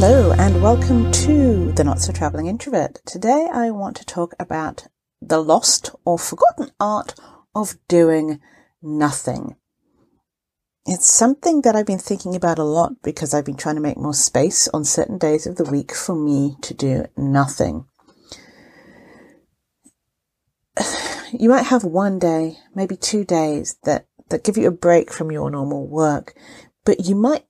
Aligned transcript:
and 0.00 0.62
welcome 0.62 1.10
to 1.10 1.72
the 1.72 1.82
Not 1.82 2.00
So 2.00 2.12
Traveling 2.12 2.46
Introvert. 2.46 3.00
Today 3.04 3.48
I 3.52 3.70
want 3.70 3.96
to 3.96 4.06
talk 4.06 4.32
about 4.38 4.86
the 5.20 5.42
lost 5.42 5.90
or 6.04 6.20
forgotten 6.20 6.70
art 6.78 7.16
of 7.52 7.74
doing 7.88 8.40
nothing. 8.80 9.56
It's 10.86 11.12
something 11.12 11.62
that 11.62 11.74
I've 11.74 11.84
been 11.84 11.98
thinking 11.98 12.36
about 12.36 12.60
a 12.60 12.64
lot 12.64 13.02
because 13.02 13.34
I've 13.34 13.44
been 13.44 13.56
trying 13.56 13.74
to 13.74 13.80
make 13.80 13.96
more 13.96 14.14
space 14.14 14.68
on 14.68 14.84
certain 14.84 15.18
days 15.18 15.48
of 15.48 15.56
the 15.56 15.68
week 15.68 15.92
for 15.92 16.14
me 16.14 16.54
to 16.62 16.74
do 16.74 17.06
nothing. 17.16 17.86
You 21.30 21.50
might 21.50 21.66
have 21.66 21.84
one 21.84 22.18
day, 22.18 22.56
maybe 22.74 22.96
two 22.96 23.22
days 23.22 23.76
that, 23.82 24.06
that 24.30 24.44
give 24.44 24.56
you 24.56 24.68
a 24.68 24.70
break 24.70 25.12
from 25.12 25.30
your 25.30 25.50
normal 25.50 25.86
work, 25.86 26.34
but 26.86 27.04
you 27.04 27.14
might 27.14 27.44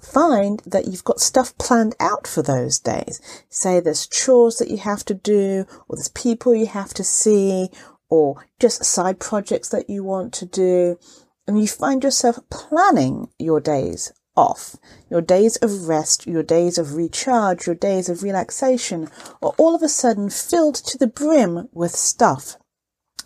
find 0.00 0.60
that 0.66 0.86
you've 0.86 1.04
got 1.04 1.20
stuff 1.20 1.56
planned 1.58 1.94
out 2.00 2.26
for 2.26 2.42
those 2.42 2.78
days. 2.78 3.20
Say 3.48 3.80
there's 3.80 4.06
chores 4.06 4.56
that 4.56 4.70
you 4.70 4.78
have 4.78 5.04
to 5.06 5.14
do, 5.14 5.66
or 5.88 5.96
there's 5.96 6.08
people 6.08 6.54
you 6.54 6.66
have 6.66 6.94
to 6.94 7.04
see, 7.04 7.70
or 8.08 8.44
just 8.58 8.84
side 8.84 9.20
projects 9.20 9.68
that 9.70 9.88
you 9.88 10.02
want 10.04 10.32
to 10.34 10.46
do. 10.46 10.98
And 11.46 11.60
you 11.60 11.66
find 11.66 12.02
yourself 12.02 12.38
planning 12.50 13.28
your 13.38 13.60
days 13.60 14.12
off, 14.36 14.76
your 15.10 15.20
days 15.20 15.56
of 15.56 15.88
rest, 15.88 16.26
your 16.26 16.42
days 16.42 16.78
of 16.78 16.94
recharge, 16.94 17.66
your 17.66 17.74
days 17.74 18.08
of 18.08 18.22
relaxation, 18.22 19.08
are 19.42 19.52
all 19.58 19.74
of 19.74 19.82
a 19.82 19.88
sudden 19.88 20.30
filled 20.30 20.76
to 20.76 20.96
the 20.96 21.06
brim 21.06 21.68
with 21.72 21.92
stuff 21.92 22.56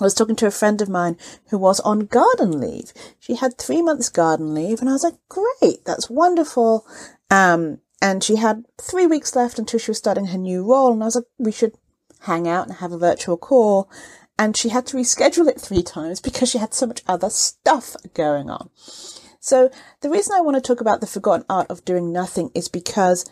I 0.00 0.04
was 0.04 0.14
talking 0.14 0.36
to 0.36 0.46
a 0.46 0.50
friend 0.50 0.80
of 0.82 0.88
mine 0.88 1.16
who 1.50 1.58
was 1.58 1.80
on 1.80 2.06
garden 2.06 2.60
leave. 2.60 2.92
She 3.20 3.36
had 3.36 3.58
three 3.58 3.82
months 3.82 4.08
garden 4.08 4.54
leave, 4.54 4.80
and 4.80 4.88
I 4.88 4.92
was 4.92 5.04
like, 5.04 5.14
great, 5.28 5.84
that's 5.84 6.10
wonderful. 6.10 6.86
Um, 7.30 7.78
and 8.02 8.22
she 8.22 8.36
had 8.36 8.64
three 8.80 9.06
weeks 9.06 9.34
left 9.36 9.58
until 9.58 9.78
she 9.78 9.90
was 9.90 9.98
starting 9.98 10.26
her 10.26 10.38
new 10.38 10.64
role, 10.68 10.92
and 10.92 11.02
I 11.02 11.06
was 11.06 11.16
like, 11.16 11.24
we 11.38 11.52
should 11.52 11.74
hang 12.20 12.48
out 12.48 12.66
and 12.66 12.76
have 12.76 12.92
a 12.92 12.98
virtual 12.98 13.36
call. 13.36 13.90
And 14.38 14.56
she 14.56 14.70
had 14.70 14.86
to 14.86 14.96
reschedule 14.96 15.48
it 15.48 15.60
three 15.60 15.82
times 15.82 16.20
because 16.20 16.50
she 16.50 16.58
had 16.58 16.74
so 16.74 16.86
much 16.86 17.02
other 17.06 17.30
stuff 17.30 17.94
going 18.14 18.50
on. 18.50 18.70
So 19.38 19.70
the 20.00 20.10
reason 20.10 20.34
I 20.34 20.40
want 20.40 20.56
to 20.56 20.60
talk 20.60 20.80
about 20.80 21.00
the 21.00 21.06
forgotten 21.06 21.46
art 21.48 21.70
of 21.70 21.84
doing 21.84 22.12
nothing 22.12 22.50
is 22.54 22.68
because 22.68 23.30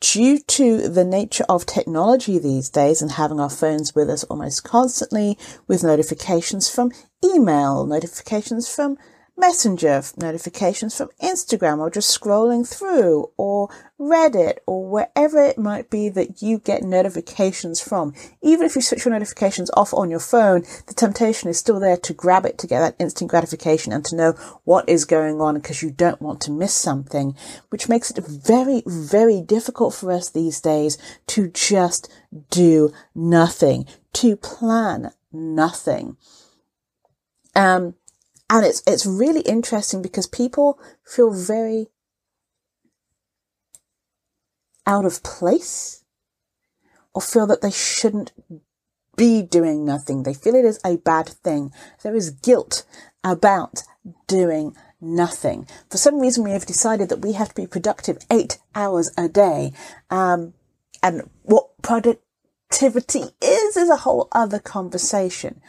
due 0.00 0.38
to 0.38 0.88
the 0.88 1.04
nature 1.04 1.44
of 1.48 1.66
technology 1.66 2.38
these 2.38 2.68
days 2.68 3.00
and 3.00 3.12
having 3.12 3.40
our 3.40 3.50
phones 3.50 3.94
with 3.94 4.10
us 4.10 4.24
almost 4.24 4.64
constantly 4.64 5.38
with 5.66 5.82
notifications 5.82 6.68
from 6.68 6.92
email, 7.24 7.86
notifications 7.86 8.72
from 8.72 8.98
Messenger 9.38 10.02
notifications 10.16 10.96
from 10.96 11.10
Instagram 11.22 11.78
or 11.78 11.90
just 11.90 12.18
scrolling 12.18 12.66
through 12.66 13.30
or 13.36 13.68
Reddit 14.00 14.58
or 14.66 14.88
wherever 14.88 15.44
it 15.44 15.58
might 15.58 15.90
be 15.90 16.08
that 16.08 16.40
you 16.40 16.58
get 16.58 16.82
notifications 16.82 17.78
from. 17.78 18.14
Even 18.40 18.64
if 18.64 18.74
you 18.74 18.80
switch 18.80 19.04
your 19.04 19.12
notifications 19.12 19.70
off 19.74 19.92
on 19.92 20.10
your 20.10 20.20
phone, 20.20 20.62
the 20.86 20.94
temptation 20.94 21.50
is 21.50 21.58
still 21.58 21.78
there 21.78 21.98
to 21.98 22.14
grab 22.14 22.46
it 22.46 22.56
to 22.58 22.66
get 22.66 22.80
that 22.80 22.96
instant 22.98 23.30
gratification 23.30 23.92
and 23.92 24.06
to 24.06 24.16
know 24.16 24.32
what 24.64 24.88
is 24.88 25.04
going 25.04 25.38
on 25.38 25.56
because 25.56 25.82
you 25.82 25.90
don't 25.90 26.22
want 26.22 26.40
to 26.40 26.50
miss 26.50 26.74
something, 26.74 27.36
which 27.68 27.90
makes 27.90 28.10
it 28.10 28.24
very, 28.26 28.82
very 28.86 29.42
difficult 29.42 29.92
for 29.92 30.12
us 30.12 30.30
these 30.30 30.62
days 30.62 30.96
to 31.26 31.48
just 31.48 32.10
do 32.48 32.90
nothing, 33.14 33.84
to 34.14 34.34
plan 34.36 35.12
nothing. 35.30 36.16
Um, 37.54 37.94
and 38.48 38.64
it's, 38.64 38.82
it's 38.86 39.06
really 39.06 39.40
interesting 39.40 40.02
because 40.02 40.26
people 40.26 40.78
feel 41.04 41.32
very 41.32 41.88
out 44.86 45.04
of 45.04 45.22
place 45.22 46.04
or 47.12 47.20
feel 47.20 47.46
that 47.46 47.60
they 47.60 47.70
shouldn't 47.70 48.32
be 49.16 49.42
doing 49.42 49.84
nothing. 49.84 50.22
They 50.22 50.34
feel 50.34 50.54
it 50.54 50.64
is 50.64 50.78
a 50.84 50.98
bad 50.98 51.28
thing. 51.28 51.72
There 52.02 52.14
is 52.14 52.30
guilt 52.30 52.84
about 53.24 53.82
doing 54.28 54.76
nothing. 55.00 55.66
For 55.90 55.96
some 55.96 56.20
reason, 56.20 56.44
we 56.44 56.52
have 56.52 56.66
decided 56.66 57.08
that 57.08 57.20
we 57.22 57.32
have 57.32 57.48
to 57.48 57.54
be 57.54 57.66
productive 57.66 58.18
eight 58.30 58.58
hours 58.74 59.10
a 59.16 59.28
day. 59.28 59.72
Um, 60.10 60.54
and 61.02 61.28
what 61.42 61.70
productivity 61.82 63.24
is, 63.42 63.76
is 63.76 63.90
a 63.90 63.96
whole 63.96 64.28
other 64.32 64.58
conversation 64.58 65.60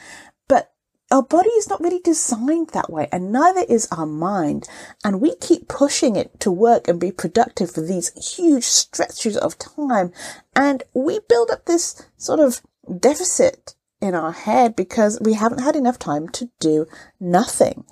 our 1.17 1.23
body 1.23 1.49
is 1.49 1.67
not 1.67 1.81
really 1.81 1.99
designed 1.99 2.69
that 2.69 2.91
way 2.91 3.09
and 3.11 3.31
neither 3.31 3.61
is 3.67 3.87
our 3.91 4.05
mind. 4.05 4.69
And 5.03 5.19
we 5.19 5.35
keep 5.35 5.67
pushing 5.67 6.15
it 6.15 6.39
to 6.41 6.51
work 6.51 6.87
and 6.87 6.99
be 6.99 7.11
productive 7.11 7.71
for 7.71 7.81
these 7.81 8.35
huge 8.35 8.65
stretches 8.65 9.35
of 9.35 9.57
time. 9.57 10.11
And 10.55 10.83
we 10.93 11.19
build 11.27 11.49
up 11.49 11.65
this 11.65 12.05
sort 12.17 12.39
of 12.39 12.61
deficit 12.99 13.73
in 13.99 14.13
our 14.13 14.31
head 14.31 14.75
because 14.75 15.19
we 15.19 15.33
haven't 15.33 15.63
had 15.63 15.75
enough 15.75 15.97
time 15.97 16.29
to 16.29 16.51
do 16.59 16.85
nothing. 17.19 17.83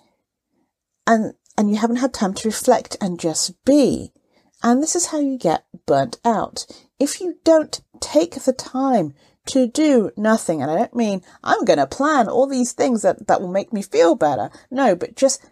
And, 1.08 1.34
and 1.58 1.72
you 1.72 1.78
haven't 1.78 1.96
had 1.96 2.14
time 2.14 2.36
to 2.36 2.48
reflect 2.48 2.96
and 3.02 3.20
just 3.20 3.66
be. 3.66 4.14
And 4.62 4.84
this 4.84 4.96
is 4.96 5.08
how 5.08 5.20
you 5.20 5.40
get 5.40 5.66
burnt 5.88 6.20
out. 6.24 6.68
If 7.00 7.20
you 7.20 7.40
don't 7.44 7.82
take 8.00 8.36
the 8.36 8.54
time 8.54 9.16
to 9.46 9.68
do 9.68 10.12
nothing. 10.18 10.62
And 10.62 10.72
I 10.72 10.76
don't 10.76 10.96
mean 10.96 11.22
I'm 11.44 11.66
going 11.66 11.80
to 11.80 11.88
plan 11.88 12.28
all 12.28 12.48
these 12.48 12.74
things 12.74 13.02
that, 13.04 13.28
that 13.28 13.42
will 13.42 13.52
make 13.52 13.72
me 13.72 13.82
feel 13.82 14.16
better. 14.16 14.50
No, 14.72 14.96
but 14.96 15.16
just 15.16 15.46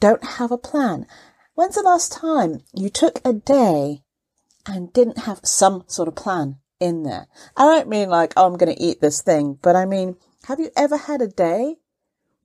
don't 0.00 0.24
have 0.24 0.50
a 0.50 0.58
plan. 0.58 1.06
When's 1.54 1.74
the 1.74 1.82
last 1.82 2.12
time 2.12 2.60
you 2.74 2.88
took 2.88 3.20
a 3.24 3.32
day 3.32 4.02
and 4.66 4.92
didn't 4.92 5.18
have 5.18 5.40
some 5.42 5.84
sort 5.86 6.08
of 6.08 6.14
plan 6.14 6.56
in 6.78 7.02
there? 7.02 7.26
I 7.56 7.64
don't 7.64 7.88
mean 7.88 8.08
like, 8.08 8.32
oh, 8.36 8.46
I'm 8.46 8.56
going 8.56 8.74
to 8.74 8.82
eat 8.82 9.00
this 9.00 9.20
thing, 9.20 9.58
but 9.60 9.76
I 9.76 9.84
mean, 9.84 10.16
have 10.44 10.60
you 10.60 10.70
ever 10.76 10.96
had 10.96 11.20
a 11.20 11.28
day 11.28 11.76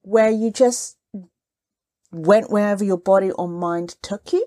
where 0.02 0.30
you 0.30 0.52
just 0.52 0.98
went 2.12 2.50
wherever 2.50 2.84
your 2.84 2.98
body 2.98 3.32
or 3.32 3.48
mind 3.48 3.96
took 4.02 4.34
you? 4.34 4.46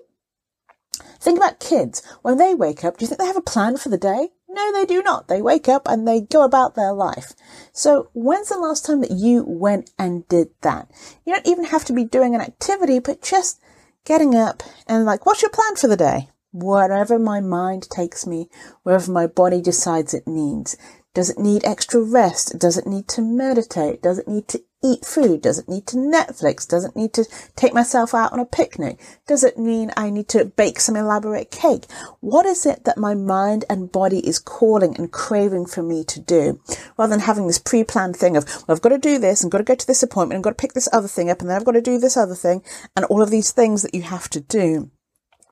Think 1.19 1.37
about 1.37 1.59
kids. 1.59 2.03
When 2.21 2.37
they 2.37 2.53
wake 2.53 2.83
up, 2.83 2.97
do 2.97 3.03
you 3.03 3.07
think 3.07 3.19
they 3.19 3.27
have 3.27 3.37
a 3.37 3.41
plan 3.41 3.77
for 3.77 3.89
the 3.89 3.97
day? 3.97 4.29
No, 4.51 4.73
they 4.73 4.85
do 4.85 5.03
not. 5.03 5.27
They 5.27 5.43
wake 5.43 5.69
up 5.69 5.87
and 5.87 6.07
they 6.07 6.21
go 6.21 6.43
about 6.43 6.73
their 6.73 6.91
life. 6.91 7.33
So 7.71 8.09
when's 8.13 8.49
the 8.49 8.57
last 8.57 8.83
time 8.83 9.01
that 9.01 9.11
you 9.11 9.43
went 9.47 9.91
and 9.99 10.27
did 10.27 10.49
that? 10.61 10.89
You 11.23 11.35
don't 11.35 11.47
even 11.47 11.65
have 11.65 11.85
to 11.85 11.93
be 11.93 12.03
doing 12.03 12.33
an 12.33 12.41
activity, 12.41 12.97
but 12.97 13.21
just 13.21 13.61
getting 14.05 14.33
up 14.33 14.63
and 14.87 15.05
like, 15.05 15.25
what's 15.25 15.43
your 15.43 15.51
plan 15.51 15.75
for 15.75 15.87
the 15.87 15.95
day? 15.95 16.29
Wherever 16.51 17.19
my 17.19 17.41
mind 17.41 17.91
takes 17.91 18.25
me, 18.25 18.49
wherever 18.81 19.11
my 19.11 19.27
body 19.27 19.61
decides 19.61 20.15
it 20.15 20.27
needs. 20.27 20.75
Does 21.13 21.29
it 21.29 21.37
need 21.37 21.63
extra 21.63 22.01
rest? 22.01 22.57
Does 22.57 22.75
it 22.75 22.87
need 22.87 23.07
to 23.09 23.21
meditate? 23.21 24.01
Does 24.01 24.17
it 24.17 24.27
need 24.27 24.47
to 24.47 24.63
eat 24.83 25.05
food? 25.05 25.41
Does 25.41 25.59
it 25.59 25.67
need 25.67 25.85
to 25.87 25.97
Netflix? 25.97 26.67
Does 26.67 26.85
it 26.85 26.95
need 26.95 27.13
to 27.13 27.25
take 27.55 27.73
myself 27.73 28.13
out 28.13 28.31
on 28.31 28.39
a 28.39 28.45
picnic? 28.45 28.99
Does 29.27 29.43
it 29.43 29.57
mean 29.57 29.91
I 29.97 30.09
need 30.09 30.27
to 30.29 30.45
bake 30.45 30.79
some 30.79 30.95
elaborate 30.95 31.51
cake? 31.51 31.85
What 32.21 32.45
is 32.45 32.65
it 32.65 32.85
that 32.85 32.97
my 32.97 33.13
mind 33.13 33.65
and 33.69 33.91
body 33.91 34.19
is 34.19 34.39
calling 34.39 34.95
and 34.97 35.11
craving 35.11 35.65
for 35.65 35.83
me 35.83 36.03
to 36.05 36.19
do? 36.19 36.61
Rather 36.97 37.11
than 37.11 37.25
having 37.25 37.47
this 37.47 37.59
pre-planned 37.59 38.15
thing 38.15 38.37
of, 38.37 38.45
well, 38.45 38.75
I've 38.75 38.81
got 38.81 38.89
to 38.89 38.97
do 38.97 39.19
this 39.19 39.41
and 39.41 39.51
got 39.51 39.59
to 39.59 39.63
go 39.63 39.75
to 39.75 39.87
this 39.87 40.03
appointment 40.03 40.37
and 40.37 40.43
got 40.43 40.51
to 40.51 40.61
pick 40.61 40.73
this 40.73 40.89
other 40.93 41.07
thing 41.07 41.29
up 41.29 41.41
and 41.41 41.49
then 41.49 41.57
I've 41.57 41.65
got 41.65 41.73
to 41.73 41.81
do 41.81 41.99
this 41.99 42.17
other 42.17 42.35
thing 42.35 42.61
and 42.95 43.05
all 43.05 43.21
of 43.21 43.31
these 43.31 43.51
things 43.51 43.81
that 43.81 43.93
you 43.93 44.03
have 44.03 44.29
to 44.29 44.39
do. 44.39 44.91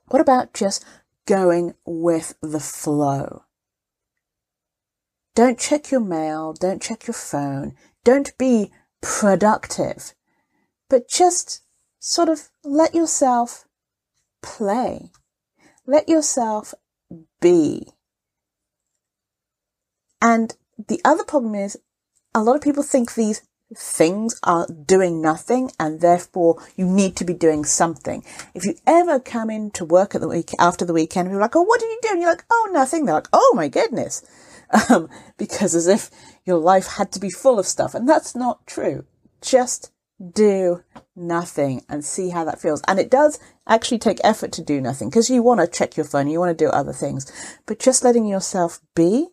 What 0.08 0.22
about 0.22 0.54
just 0.54 0.86
going 1.26 1.74
with 1.86 2.36
the 2.42 2.62
flow? 2.62 3.44
Don't 5.36 5.60
check 5.60 5.92
your 5.92 6.00
mail. 6.00 6.54
Don't 6.54 6.82
check 6.82 7.06
your 7.06 7.14
phone. 7.14 7.76
Don't 8.04 8.36
be 8.40 8.72
productive, 9.02 10.14
but 10.90 11.08
just 11.08 11.62
sort 12.00 12.30
of 12.30 12.50
let 12.64 12.94
yourself 12.94 13.66
play. 14.42 15.12
Let 15.86 16.10
yourself 16.10 16.74
be. 17.40 17.88
And 20.22 20.56
the 20.88 21.02
other 21.06 21.24
problem 21.24 21.56
is 21.56 21.78
a 22.34 22.42
lot 22.42 22.56
of 22.56 22.62
people 22.62 22.84
think 22.84 23.14
these 23.14 23.42
things 23.76 24.40
are 24.44 24.68
doing 24.68 25.22
nothing 25.22 25.72
and 25.80 26.00
therefore 26.00 26.62
you 26.76 26.86
need 26.86 27.16
to 27.18 27.26
be 27.26 27.34
doing 27.34 27.66
something. 27.66 28.24
If 28.54 28.66
you 28.66 28.76
ever 28.86 29.20
come 29.20 29.50
in 29.50 29.72
to 29.72 29.86
work 29.86 30.16
at 30.16 30.22
the 30.22 30.28
week 30.28 30.52
after 30.60 30.86
the 30.86 30.94
weekend, 30.94 31.30
you're 31.30 31.42
like, 31.42 31.56
oh, 31.56 31.64
what 31.64 31.80
did 31.80 31.88
you 31.88 32.00
do? 32.02 32.10
And 32.12 32.22
you're 32.22 32.32
like, 32.32 32.46
oh, 32.50 32.70
nothing. 32.72 33.06
They're 33.06 33.16
like, 33.16 33.28
oh 33.34 33.54
my 33.56 33.68
goodness. 33.68 34.24
Um, 34.90 35.10
because 35.38 35.76
as 35.76 35.88
if 35.88 36.10
your 36.46 36.58
life 36.58 36.88
had 36.98 37.12
to 37.14 37.20
be 37.20 37.30
full 37.30 37.60
of 37.60 37.66
stuff. 37.66 37.96
And 37.96 38.08
that's 38.08 38.36
not 38.36 38.68
true. 38.68 39.06
Just 39.42 39.92
do 40.34 40.84
nothing 41.16 41.84
and 41.88 42.04
see 42.04 42.30
how 42.30 42.44
that 42.46 42.60
feels. 42.60 42.82
And 42.88 43.00
it 43.00 43.10
does 43.10 43.40
actually 43.68 44.00
take 44.00 44.20
effort 44.24 44.52
to 44.54 44.64
do 44.64 44.82
nothing 44.82 45.10
because 45.10 45.30
you 45.30 45.44
want 45.44 45.60
to 45.60 45.68
check 45.68 45.96
your 45.96 46.06
phone, 46.06 46.28
you 46.28 46.40
want 46.40 46.58
to 46.58 46.66
do 46.66 46.70
other 46.70 46.94
things, 46.94 47.32
but 47.66 47.80
just 47.80 48.04
letting 48.04 48.26
yourself 48.26 48.80
be 48.96 49.28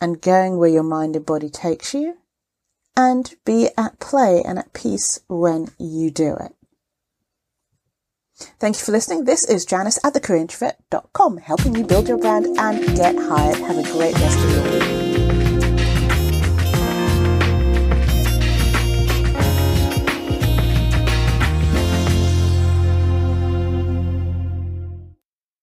and 0.00 0.20
going 0.20 0.58
where 0.58 0.68
your 0.68 0.82
mind 0.82 1.16
and 1.16 1.24
body 1.24 1.48
takes 1.48 1.94
you 1.94 2.16
and 2.96 3.34
be 3.44 3.68
at 3.76 4.00
play 4.00 4.42
and 4.44 4.58
at 4.58 4.72
peace 4.72 5.20
when 5.28 5.68
you 5.78 6.10
do 6.10 6.34
it. 6.34 6.54
Thank 8.58 8.76
you 8.76 8.84
for 8.84 8.92
listening. 8.92 9.24
This 9.24 9.44
is 9.48 9.64
Janice 9.64 9.98
at 10.04 10.14
thecareerintrovert.com, 10.14 11.38
helping 11.38 11.74
you 11.74 11.84
build 11.84 12.08
your 12.08 12.18
brand 12.18 12.46
and 12.58 12.96
get 12.96 13.16
hired. 13.16 13.56
Have 13.58 13.78
a 13.78 13.82
great 13.82 14.14
rest 14.14 14.38
of 14.38 14.50
your 14.50 14.80
week. 14.80 14.95